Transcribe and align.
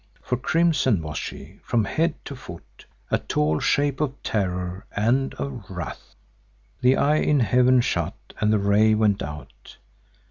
For 0.23 0.35
crimson 0.35 1.03
was 1.03 1.15
she 1.19 1.59
from 1.61 1.85
head 1.85 2.15
to 2.25 2.35
foot; 2.35 2.87
a 3.11 3.19
tall 3.19 3.59
shape 3.59 4.01
of 4.01 4.15
terror 4.23 4.87
and 4.95 5.35
of 5.35 5.69
wrath. 5.69 6.15
The 6.81 6.97
eye 6.97 7.17
in 7.17 7.41
heaven 7.41 7.81
shut 7.81 8.15
and 8.41 8.51
the 8.51 8.57
ray 8.57 8.95
went 8.95 9.21
out. 9.21 9.77